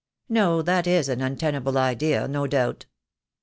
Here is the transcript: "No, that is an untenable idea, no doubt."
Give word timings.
"No, 0.29 0.63
that 0.63 0.87
is 0.87 1.09
an 1.09 1.21
untenable 1.21 1.77
idea, 1.77 2.27
no 2.27 2.47
doubt." 2.47 2.87